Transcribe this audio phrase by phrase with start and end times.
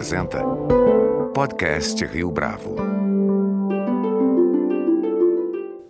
[0.00, 0.42] apresenta
[1.34, 2.74] Podcast Rio Bravo.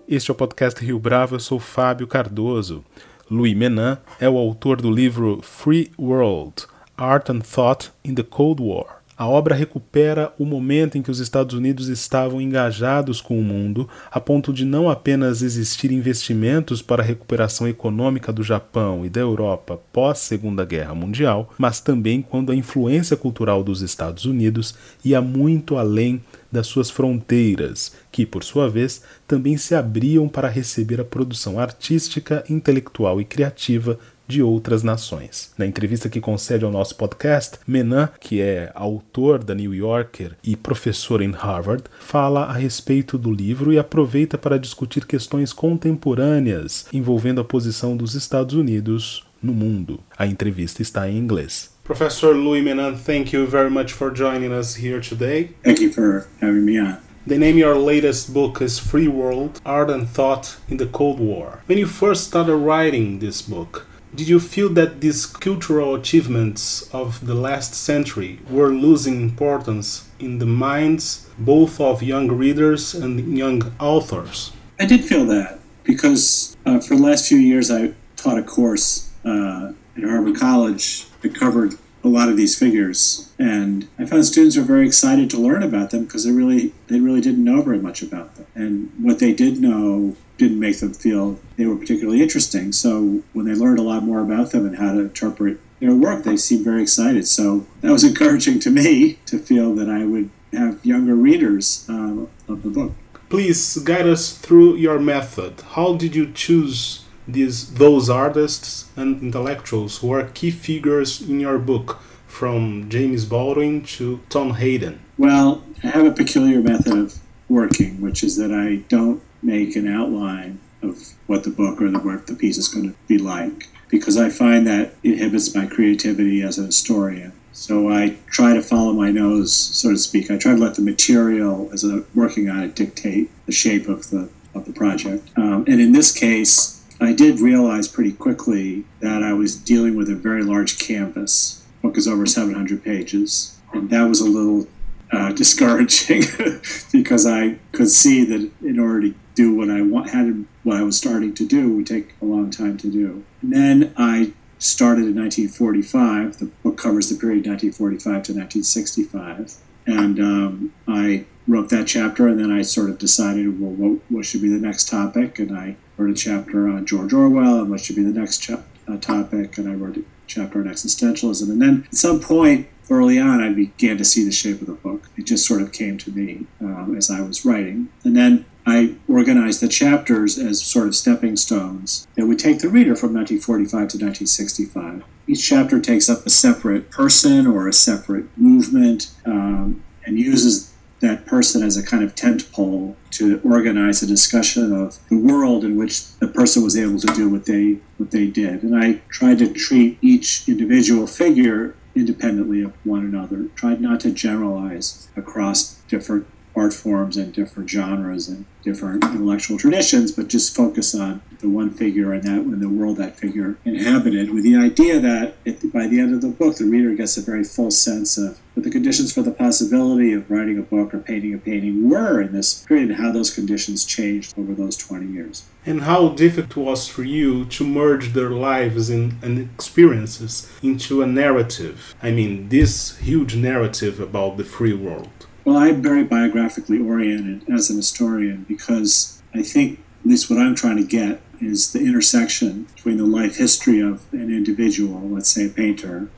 [0.09, 2.85] Este é o podcast Rio Bravo, eu sou Fábio Cardoso.
[3.31, 8.61] Louis Menin é o autor do livro Free World: Art and Thought in the Cold
[8.61, 9.00] War.
[9.21, 13.87] A obra recupera o momento em que os Estados Unidos estavam engajados com o mundo,
[14.11, 19.21] a ponto de não apenas existir investimentos para a recuperação econômica do Japão e da
[19.21, 25.21] Europa pós Segunda Guerra Mundial, mas também quando a influência cultural dos Estados Unidos ia
[25.21, 31.05] muito além das suas fronteiras, que, por sua vez, também se abriam para receber a
[31.05, 33.99] produção artística, intelectual e criativa
[34.31, 35.53] de outras nações.
[35.59, 40.57] Na entrevista que concede ao nosso podcast, Menan, que é autor da New Yorker e
[40.57, 47.41] professor em Harvard, fala a respeito do livro e aproveita para discutir questões contemporâneas envolvendo
[47.41, 49.99] a posição dos Estados Unidos no mundo.
[50.17, 51.71] A entrevista está em inglês.
[51.83, 55.51] Professor Louis Menan, thank you very much for joining us here today.
[55.65, 56.99] Thank you for having me on.
[57.27, 61.21] The name of your latest book is Free World Art and Thought in the Cold
[61.21, 61.63] War.
[61.67, 67.25] When you first started writing this book, Did you feel that these cultural achievements of
[67.27, 73.73] the last century were losing importance in the minds both of young readers and young
[73.79, 74.53] authors?
[74.81, 79.13] I did feel that because uh, for the last few years I taught a course
[79.25, 84.57] uh, at Harvard College that covered a lot of these figures, and I found students
[84.57, 87.79] were very excited to learn about them because they really they really didn't know very
[87.79, 92.23] much about them, and what they did know didn't make them feel they were particularly
[92.23, 92.73] interesting.
[92.73, 96.25] So when they learned a lot more about them and how to interpret their work,
[96.25, 97.27] they seemed very excited.
[97.29, 102.27] So that was encouraging to me to feel that I would have younger readers uh,
[102.49, 102.93] of the book.
[103.29, 105.61] Please guide us through your method.
[105.75, 111.59] How did you choose these those artists and intellectuals who are key figures in your
[111.59, 115.01] book, from James Baldwin to Tom Hayden?
[115.19, 119.89] Well, I have a peculiar method of working, which is that I don't make an
[119.89, 123.69] outline of what the book or the work, the piece is going to be like,
[123.89, 127.33] because I find that inhibits my creativity as a historian.
[127.53, 130.31] So I try to follow my nose, so to speak.
[130.31, 134.11] I try to let the material, as I'm working on it, dictate the shape of
[134.11, 135.29] the of the project.
[135.37, 140.09] Um, and in this case, I did realize pretty quickly that I was dealing with
[140.09, 141.65] a very large canvas.
[141.81, 144.67] The book is over 700 pages, and that was a little
[145.13, 146.23] uh, discouraging
[146.93, 150.83] because I could see that in order to do what I want, had what I
[150.83, 153.25] was starting to do would take a long time to do.
[153.43, 156.39] And then I started in 1945.
[156.39, 162.39] The book covers the period 1945 to 1965, and um, I wrote that chapter, and
[162.39, 165.77] then I sort of decided, well, what, what should be the next topic, and I
[165.97, 168.61] wrote a chapter on George Orwell and what should be the next uh,
[168.99, 171.51] topic, and I wrote a chapter on existentialism.
[171.51, 174.75] And then at some point early on, I began to see the shape of the
[174.75, 175.09] book.
[175.17, 177.89] It just sort of came to me um, as I was writing.
[178.05, 182.69] And then I organized the chapters as sort of stepping stones that would take the
[182.69, 185.05] reader from 1945 to 1965.
[185.27, 191.25] Each chapter takes up a separate person or a separate movement um, and uses that
[191.25, 195.77] person as a kind of tent pole to organize a discussion of the world in
[195.77, 198.63] which the person was able to do what they what they did.
[198.63, 203.45] And I tried to treat each individual figure independently of one another.
[203.55, 206.27] Tried not to generalize across different
[206.61, 211.71] art forms and different genres and different intellectual traditions, but just focus on the one
[211.71, 215.87] figure and that in the world that figure inhabited, with the idea that it, by
[215.87, 218.71] the end of the book, the reader gets a very full sense of what the
[218.71, 222.63] conditions for the possibility of writing a book or painting a painting were in this
[222.65, 225.47] period and how those conditions changed over those 20 years.
[225.65, 231.07] And how difficult was for you to merge their lives and, and experiences into a
[231.07, 231.95] narrative?
[232.03, 235.27] I mean, this huge narrative about the free world.
[235.45, 240.55] Well, I'm very biographically oriented as an historian because I think, at least what I'm
[240.55, 245.47] trying to get, is the intersection between the life history of an individual, let's say
[245.47, 246.11] a painter,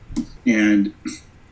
[0.45, 0.93] and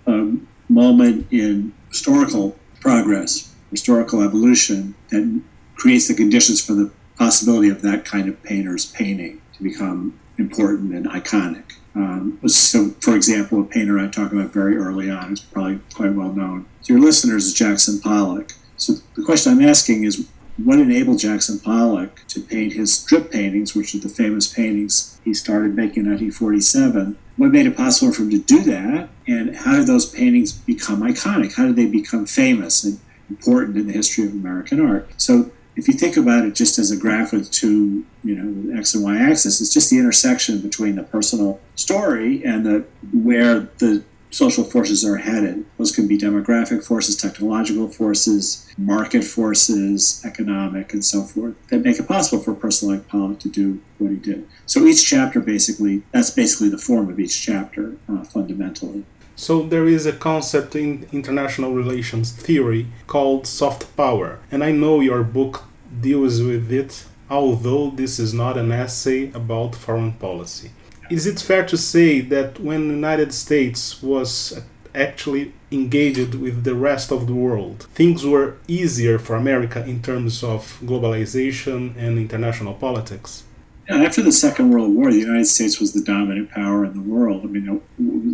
[0.06, 0.34] a
[0.68, 5.42] moment in historical progress, historical evolution that
[5.76, 10.94] creates the conditions for the possibility of that kind of painter's painting to become important
[10.94, 11.64] and iconic.
[11.94, 16.14] Um, so, for example, a painter I talk about very early on is probably quite
[16.14, 18.54] well known to your listeners is Jackson Pollock.
[18.78, 20.28] So the question I'm asking is,
[20.58, 25.34] what enabled Jackson Pollock to paint his strip paintings, which are the famous paintings he
[25.34, 27.18] started making in 1947?
[27.38, 29.10] What made it possible for him to do that?
[29.28, 31.56] And how did those paintings become iconic?
[31.56, 33.00] How did they become famous and
[33.30, 35.10] important in the history of American art?
[35.18, 38.94] So if you think about it just as a graph with two, you know, x
[38.94, 44.04] and y axis, it's just the intersection between the personal story and the where the
[44.32, 45.66] social forces are headed.
[45.78, 52.00] Those can be demographic forces, technological forces, market forces, economic, and so forth, that make
[52.00, 54.48] it possible for a person like Pollock to do what he did.
[54.66, 59.04] So each chapter basically, that's basically the form of each chapter uh, fundamentally.
[59.36, 65.00] So there is a concept in international relations theory called soft power, and I know
[65.00, 65.64] your book
[66.00, 70.72] deals with it, although this is not an essay about foreign policy.
[71.10, 74.62] Is it fair to say that when the United States was
[74.94, 80.44] actually engaged with the rest of the world, things were easier for America in terms
[80.44, 83.44] of globalization and international politics?
[83.92, 87.44] After the Second World War, the United States was the dominant power in the world.
[87.44, 87.82] I mean,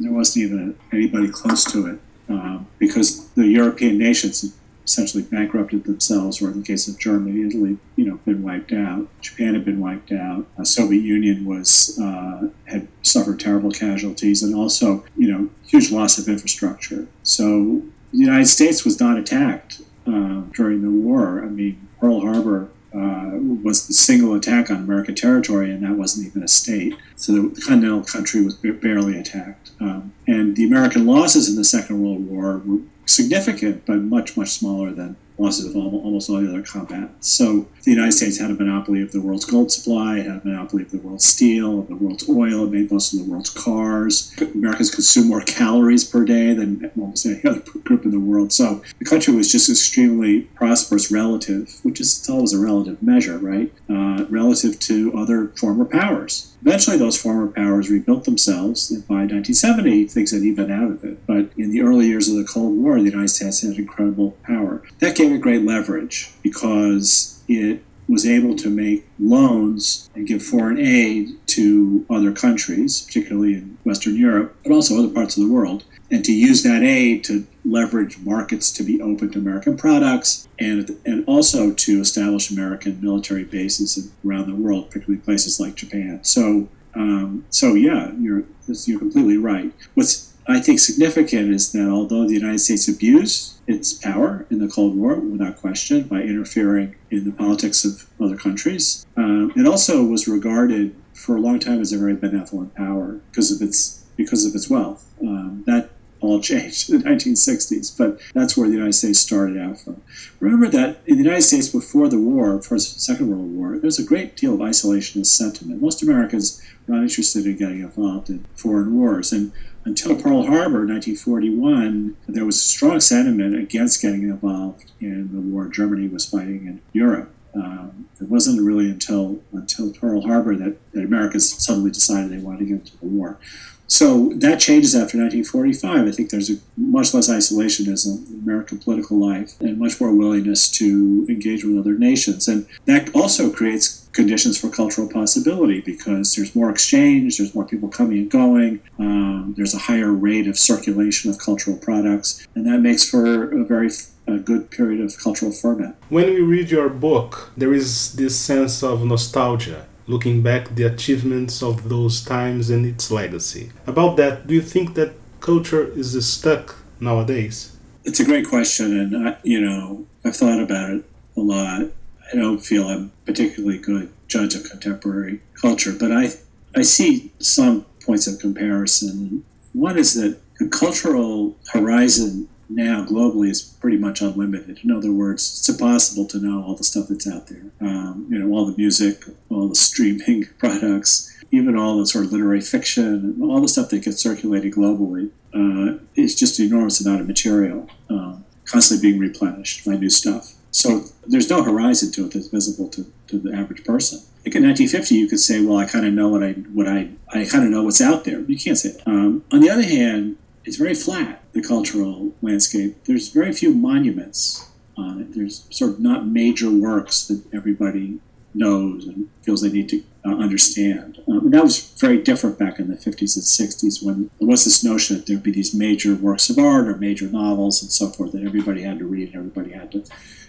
[0.04, 2.00] there wasn't even anybody close to it
[2.30, 7.78] um, because the European nations essentially bankrupted themselves, or in the case of Germany, Italy,
[7.98, 9.08] you know, been wiped out.
[9.20, 10.46] Japan had been wiped out.
[10.58, 16.18] The Soviet Union was uh, had suffered terrible casualties, and also, you know, huge loss
[16.18, 17.08] of infrastructure.
[17.24, 17.82] So
[18.14, 21.44] the United States was not attacked uh, during the war.
[21.44, 26.26] I mean, Pearl Harbor uh, was the single attack on American territory, and that wasn't
[26.26, 26.96] even a state.
[27.16, 29.72] So the, continental country was barely attacked.
[29.80, 34.50] Um, and the American losses in the Second World War were significant, but much, much
[34.50, 37.10] smaller than losses of almost all the other combat.
[37.20, 40.84] So the United States had a monopoly of the world's gold supply, had a monopoly
[40.84, 44.34] of the world's steel, of the world's oil, it made most of the world's cars.
[44.42, 48.52] Americans consume more calories per day than almost any other group in the world.
[48.52, 53.72] So the country was just extremely prosperous relative, which is always a relative measure, right?
[53.90, 56.54] Uh, relative to other former powers.
[56.62, 58.90] Eventually, those former powers rebuilt themselves.
[58.92, 61.26] And by 1970, things had evened out of it.
[61.26, 64.84] But in the early years of the Cold War, the United States had incredible power.
[65.00, 70.80] That gave it great leverage because it was able to make loans and give foreign
[70.80, 75.84] aid to other countries, particularly in Western Europe, but also other parts of the world,
[76.10, 80.98] and to use that aid to leverage markets to be open to American products and,
[81.06, 86.24] and also to establish American military bases around the world, particularly places like Japan.
[86.24, 88.44] So, um, so yeah, you're,
[88.86, 89.74] you're completely right.
[89.94, 94.70] What's I think significant is that although the United States abused its power in the
[94.70, 100.06] Cold War, without question, by interfering in the politics of other countries, um, it also
[100.06, 104.46] was regarded for a long time as a very benevolent power because of its because
[104.46, 105.06] of its wealth.
[105.22, 105.87] Um, that
[106.28, 110.02] all changed in the 1960s, but that's where the United States started out from.
[110.40, 114.00] Remember that in the United States before the war, the Second World War, there was
[114.00, 115.82] a great deal of isolationist sentiment.
[115.82, 119.52] Most Americans were not interested in getting involved in foreign wars, and
[119.88, 125.68] until Pearl Harbor, 1941, there was a strong sentiment against getting involved in the war
[125.70, 127.32] Germany was fighting in Europe.
[127.56, 132.60] Um, it wasn't really until until Pearl Harbor that, that Americans suddenly decided they wanted
[132.60, 133.40] to get into the war.
[133.88, 136.08] So that changes after 1945.
[136.08, 140.70] I think there's a much less isolationism in American political life and much more willingness
[140.72, 142.48] to engage with other nations.
[142.48, 147.88] And that also creates conditions for cultural possibility because there's more exchange, there's more people
[147.88, 152.80] coming and going, um, there's a higher rate of circulation of cultural products, and that
[152.80, 153.90] makes for a very
[154.28, 155.96] a good period of cultural ferment.
[156.10, 161.62] When we read your book, there is this sense of nostalgia looking back the achievements
[161.62, 163.72] of those times and its legacy.
[163.86, 167.78] About that, do you think that culture is stuck nowadays?
[168.04, 171.04] It's a great question, and I, you know I've thought about it
[171.36, 171.88] a lot.
[172.32, 176.32] I don't feel I'm particularly good judge of contemporary culture, but I
[176.76, 179.44] I see some points of comparison.
[179.74, 184.80] One is that the cultural horizon now globally is pretty much unlimited.
[184.84, 187.64] In other words, it's impossible to know all the stuff that's out there.
[187.82, 192.32] Um, you know, all the music, all the streaming products, even all the sort of
[192.32, 195.32] literary fiction, all the stuff that gets circulated globally.
[195.54, 200.54] Uh, just an enormous amount of material, um, constantly being replenished by new stuff.
[200.72, 204.20] So there's no horizon to it that's visible to, to the average person.
[204.46, 207.10] Like in 1950, you could say, "Well, I kind of know what I what I
[207.34, 209.08] I kind of know what's out there." You can't say that.
[209.08, 213.06] Um, on the other hand, it's very flat, the cultural landscape.
[213.06, 215.34] There's very few monuments on it.
[215.34, 218.20] There's sort of not major works that everybody
[218.54, 221.24] knows and feels they need to uh, understand.
[221.28, 224.84] Um, that was very different back in the 50s and 60s when there was this
[224.84, 228.34] notion that there'd be these major works of art or major novels and so forth
[228.34, 230.04] that everybody had to read and everybody had to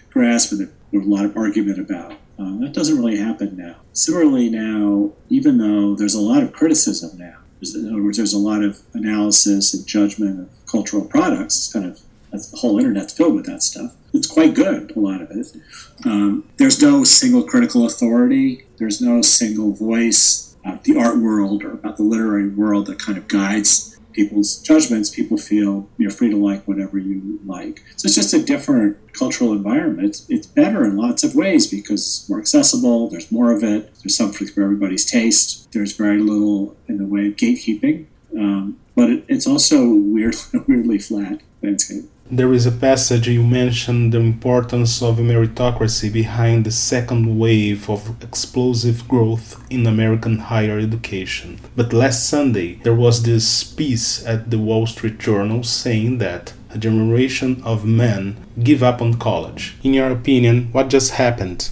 [0.09, 2.15] grasp and there was a lot of argument about.
[2.37, 3.77] Um, that doesn't really happen now.
[3.93, 8.39] Similarly, now, even though there's a lot of criticism now, in other words, there's a
[8.39, 11.57] lot of analysis and judgment of cultural products.
[11.57, 12.01] It's kind of
[12.31, 13.95] the whole internet's filled with that stuff.
[14.13, 15.47] It's quite good, a lot of it.
[16.05, 18.65] Um, there's no single critical authority.
[18.77, 23.17] There's no single voice about the art world or about the literary world that kind
[23.17, 27.81] of guides people's judgments, people feel you're free to like whatever you like.
[27.95, 30.09] So it's just a different cultural environment.
[30.09, 33.93] It's, it's better in lots of ways because it's more accessible, there's more of it,
[34.03, 38.07] there's something for everybody's taste, there's very little in the way of gatekeeping.
[38.37, 40.35] Um, but it, it's also weird,
[40.67, 42.05] weirdly flat landscape.
[42.31, 48.21] There is a passage you mentioned the importance of meritocracy behind the second wave of
[48.21, 51.59] explosive growth in American higher education.
[51.75, 56.77] But last Sunday, there was this piece at the Wall Street Journal saying that a
[56.77, 59.77] generation of men give up on college.
[59.81, 61.71] In your opinion, what just happened?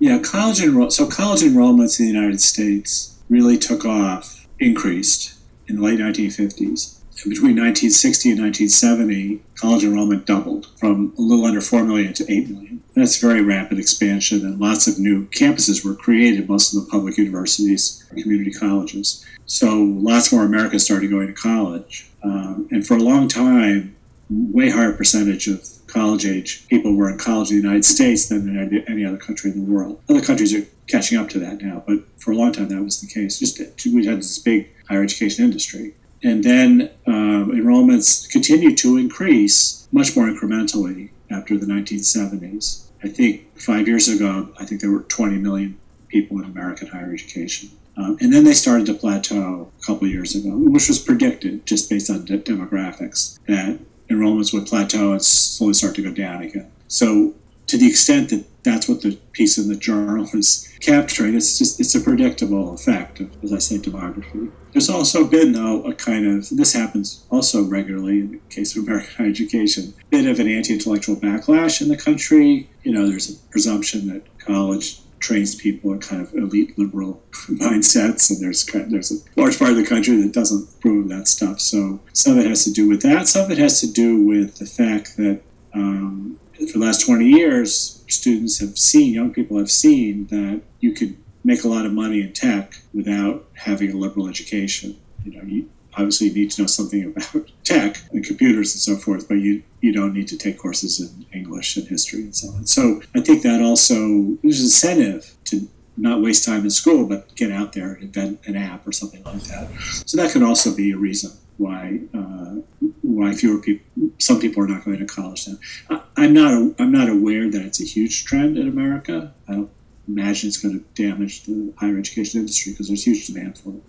[0.00, 5.34] Yeah, college enroll so college enrollments in the United States really took off, increased
[5.68, 11.44] in the late 1950s And between 1960 and 1970, college enrollment doubled from a little
[11.44, 12.82] under 4 million to 8 million.
[12.94, 17.18] That's very rapid expansion, and lots of new campuses were created, most of the public
[17.18, 19.24] universities community colleges.
[19.46, 22.08] So lots more Americans started going to college.
[22.22, 23.96] Um, and for a long time,
[24.30, 28.48] way higher percentage of college age people were in college in the United States than
[28.48, 30.00] in any other country in the world.
[30.08, 33.00] Other countries are catching up to that now, but for a long time that was
[33.00, 33.38] the case.
[33.38, 35.94] Just we had this big higher education industry.
[36.26, 42.88] And then um, enrollments continued to increase much more incrementally after the 1970s.
[43.04, 45.78] I think five years ago, I think there were 20 million
[46.08, 47.70] people in American higher education.
[47.96, 51.88] Um, and then they started to plateau a couple years ago, which was predicted just
[51.88, 53.78] based on de- demographics that
[54.10, 56.72] enrollments would plateau and slowly start to go down again.
[56.88, 57.34] So,
[57.68, 61.36] to the extent that that's what the piece in the journal is capturing.
[61.36, 64.50] It's just it's a predictable effect of, as I say, demography.
[64.76, 68.84] There's also been though a kind of this happens also regularly in the case of
[68.84, 72.68] American higher education, bit of an anti-intellectual backlash in the country.
[72.82, 78.28] You know, there's a presumption that college trains people in kind of elite liberal mindsets,
[78.30, 81.58] and there's there's a large part of the country that doesn't approve of that stuff.
[81.58, 83.28] So some of it has to do with that.
[83.28, 85.40] Some of it has to do with the fact that
[85.72, 90.92] um, for the last 20 years, students have seen, young people have seen that you
[90.92, 94.98] could make a lot of money in tech without having a liberal education.
[95.24, 99.28] You know, you obviously need to know something about tech and computers and so forth,
[99.28, 102.66] but you, you don't need to take courses in English and history and so on.
[102.66, 107.52] So I think that also there's incentive to not waste time in school, but get
[107.52, 109.68] out there and invent an app or something like that.
[110.04, 112.56] So that could also be a reason why uh,
[113.00, 113.86] why fewer people
[114.18, 116.00] some people are not going to college now.
[116.16, 119.32] I, am not I'm not aware that it's a huge trend in America.
[119.48, 119.70] I don't
[120.08, 123.82] imagine it's going to damage the higher education industry because there's huge demand for it.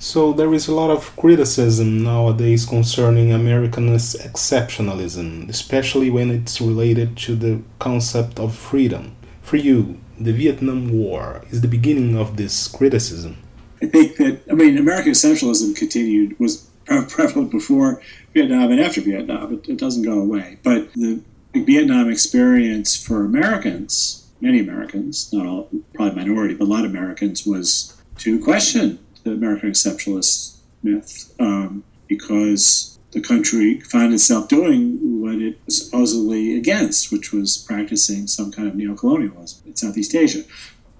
[0.00, 7.16] So there is a lot of criticism nowadays concerning American exceptionalism, especially when it's related
[7.18, 9.16] to the concept of freedom.
[9.42, 13.38] For you, the Vietnam War is the beginning of this criticism.
[13.82, 18.00] I think that I mean American exceptionalism continued was prevalent before
[18.34, 19.54] Vietnam and after Vietnam.
[19.54, 20.58] It, it doesn't go away.
[20.62, 21.22] But the
[21.54, 27.46] Vietnam experience for Americans, many Americans, not all, probably minority, but a lot of Americans,
[27.46, 35.36] was to question the American exceptionalist myth um, because the country found itself doing what
[35.36, 40.42] it was supposedly against, which was practicing some kind of neocolonialism in Southeast Asia.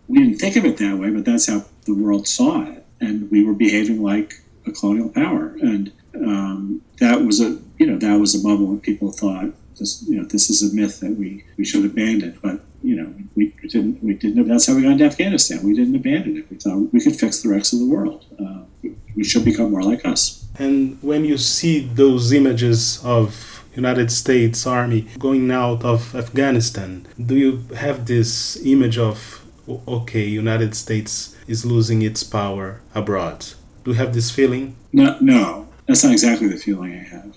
[0.07, 2.87] We didn't think of it that way, but that's how the world saw it.
[3.01, 5.57] And we were behaving like a colonial power.
[5.61, 10.05] And um, that was a you know that was a bubble when people thought this
[10.09, 12.39] you know this is a myth that we we should abandon.
[12.43, 14.49] But you know we didn't we didn't.
[14.49, 15.63] That's how we got into Afghanistan.
[15.63, 16.51] We didn't abandon it.
[16.51, 18.25] We thought we could fix the rest of the world.
[18.39, 18.63] Uh,
[19.17, 20.45] we should become more like us.
[20.59, 27.37] And when you see those images of United States Army going out of Afghanistan, do
[27.37, 29.45] you have this image of
[29.87, 33.47] okay, United States is losing its power abroad?
[33.85, 34.77] Do you have this feeling?
[34.93, 37.37] No, no, that's not exactly the feeling I have.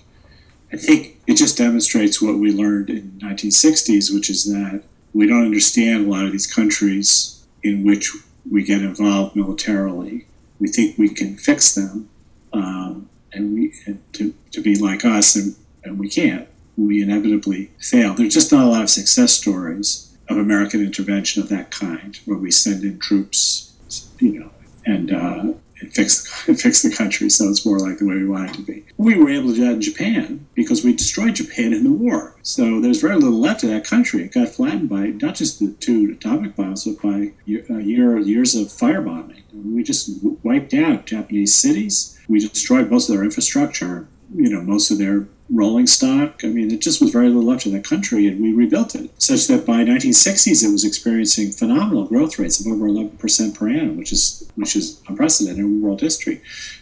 [0.72, 5.26] I think it just demonstrates what we learned in the 1960s, which is that we
[5.26, 8.10] don't understand a lot of these countries in which
[8.50, 10.26] we get involved militarily.
[10.58, 12.08] We think we can fix them,
[12.52, 16.48] um, and we and to, to be like us, and, and we can't.
[16.76, 18.14] We inevitably fail.
[18.14, 22.38] There's just not a lot of success stories of American intervention of that kind, where
[22.38, 23.72] we send in troops,
[24.18, 24.50] you know,
[24.86, 25.52] and uh,
[25.82, 28.54] and fix the, fix the country so it's more like the way we want it
[28.54, 28.86] to be.
[28.96, 32.36] We were able to do that in Japan because we destroyed Japan in the war.
[32.42, 34.24] So there's very little left of that country.
[34.24, 38.54] It got flattened by not just the two atomic bombs, but by a year years
[38.54, 39.42] of firebombing.
[39.52, 40.10] We just
[40.42, 42.18] wiped out Japanese cities.
[42.28, 44.08] We destroyed most of their infrastructure.
[44.34, 46.40] You know, most of their rolling stock.
[46.44, 49.10] I mean, it just was very little left in the country, and we rebuilt it
[49.20, 53.96] such that by 1960s it was experiencing phenomenal growth rates of over 11% per annum,
[53.96, 56.40] which is which is unprecedented in world history.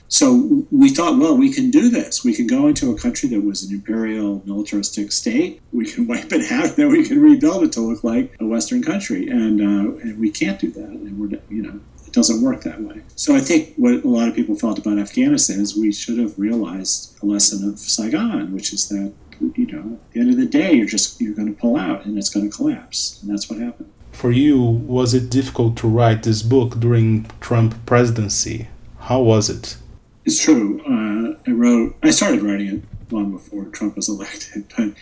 [0.08, 2.24] So we thought, well, we can do this.
[2.24, 5.60] We can go into a country that was an imperial militaristic state.
[5.72, 8.82] We can wipe it out, then we can rebuild it to look like a Western
[8.82, 10.88] country, and uh, and we can't do that.
[10.88, 13.02] And we're you know it doesn't work that way.
[13.14, 16.36] So I think what a lot of people felt about Afghanistan is we should have
[16.36, 19.12] realized a lesson of Saigon, which is that
[19.54, 22.04] you know at the end of the day you're just you're going to pull out
[22.04, 23.92] and it's going to collapse, and that's what happened.
[24.10, 28.66] For you, was it difficult to write this book during Trump presidency?
[28.98, 29.76] How was it?
[30.24, 30.80] It's true.
[30.84, 31.94] Uh, I wrote.
[32.02, 34.94] I started writing it long before Trump was elected, but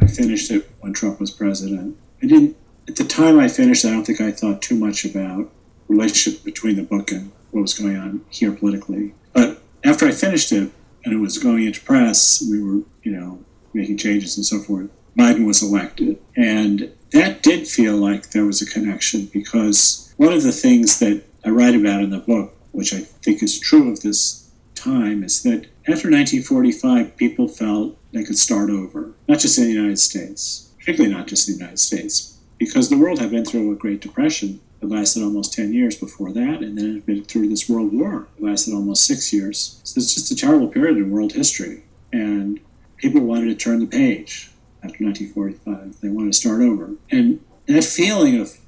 [0.00, 1.98] I finished it when Trump was president.
[2.22, 2.56] I didn't.
[2.88, 5.50] At the time I finished, I don't think I thought too much about
[5.88, 9.14] relationship between the book and what was going on here politically.
[9.32, 10.70] But after I finished it
[11.04, 14.90] and it was going into press, we were, you know, making changes and so forth.
[15.18, 20.42] Biden was elected, and that did feel like there was a connection because one of
[20.42, 24.00] the things that I write about in the book, which I think is true of
[24.00, 29.64] this time is that after 1945, people felt they could start over, not just in
[29.64, 33.44] the United States, particularly not just in the United States, because the world had been
[33.44, 37.24] through a Great Depression that lasted almost 10 years before that, and then it been
[37.24, 39.80] through this World War It lasted almost six years.
[39.84, 41.84] So it's just a terrible period in world history.
[42.12, 42.60] And
[42.98, 44.50] people wanted to turn the page
[44.82, 46.00] after 1945.
[46.00, 46.90] They wanted to start over.
[47.10, 48.58] And that feeling of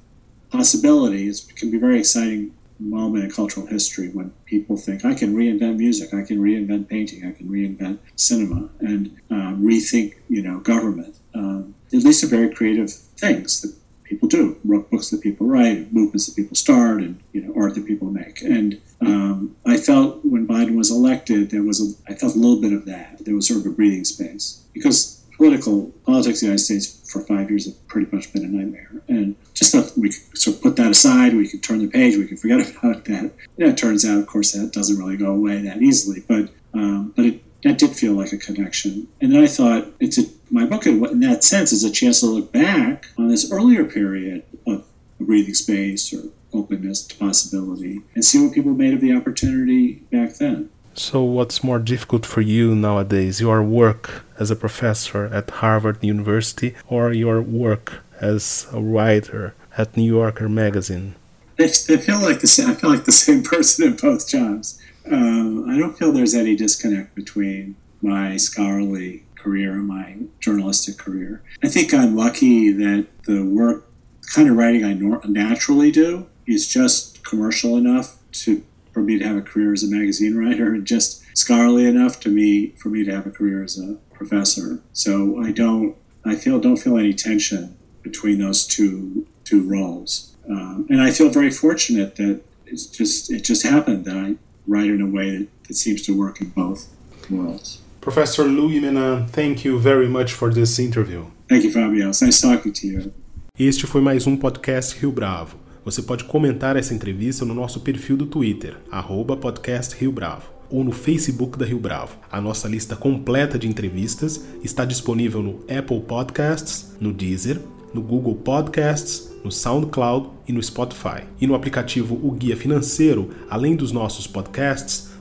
[0.49, 5.35] possibility is, can be very exciting moment in cultural history when people think I can
[5.35, 10.59] reinvent music, I can reinvent painting, I can reinvent cinema, and um, rethink, you know,
[10.59, 11.17] government.
[11.33, 13.75] Um, at least are very creative things that
[14.09, 17.85] people do, books that people write, movements that people start, and you know, art that
[17.85, 18.41] people make.
[18.41, 22.59] And um, I felt when Biden was elected, there was a, I felt a little
[22.59, 23.23] bit of that.
[23.23, 27.21] There was sort of a breathing space because political politics in the United States for
[27.21, 28.91] five years have pretty much been a nightmare.
[29.07, 32.17] And just that we could sort of put that aside, we could turn the page,
[32.17, 33.31] we could forget about that.
[33.57, 36.23] Know, it turns out, of course, that doesn't really go away that easily.
[36.27, 39.07] But um, but it that did feel like a connection.
[39.21, 42.25] And then I thought it's a my book in that sense is a chance to
[42.25, 44.85] look back on this earlier period of
[45.19, 50.35] breathing space or openness to possibility and see what people made of the opportunity back
[50.35, 50.69] then.
[50.95, 53.39] So, what's more difficult for you nowadays?
[53.39, 59.95] Your work as a professor at Harvard University or your work as a writer at
[59.95, 61.15] New Yorker magazine?
[61.59, 64.81] I, feel like the same, I feel like the same person in both jobs.
[65.09, 71.41] Um, I don't feel there's any disconnect between my scholarly career my journalistic career.
[71.63, 73.85] I think I'm lucky that the work,
[74.33, 79.25] kind of writing I nor- naturally do, is just commercial enough to for me to
[79.25, 83.03] have a career as a magazine writer and just scholarly enough to me for me
[83.03, 84.81] to have a career as a professor.
[84.93, 90.85] So I don't I feel don't feel any tension between those two two roles, um,
[90.89, 94.35] and I feel very fortunate that it's just it just happened that I
[94.67, 96.89] write in a way that, that seems to work in both
[97.29, 97.81] worlds.
[98.01, 101.25] Professor Louis Menan, thank you very much for this interview.
[101.49, 102.09] Thank you, Fabio.
[102.09, 103.11] It's nice talking to you.
[103.59, 105.57] Este foi mais um podcast Rio Bravo.
[105.83, 110.81] Você pode comentar essa entrevista no nosso perfil do Twitter, arroba podcast Rio Bravo, ou
[110.81, 112.17] no Facebook da Rio Bravo.
[112.31, 117.59] A nossa lista completa de entrevistas está disponível no Apple Podcasts, no Deezer,
[117.93, 121.23] no Google Podcasts, no SoundCloud e no Spotify.
[121.41, 125.09] E no aplicativo O Guia Financeiro, além dos nossos podcasts,